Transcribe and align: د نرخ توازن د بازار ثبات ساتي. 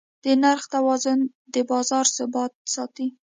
د 0.23 0.25
نرخ 0.43 0.63
توازن 0.75 1.19
د 1.53 1.55
بازار 1.69 2.05
ثبات 2.17 2.51
ساتي. 2.73 3.07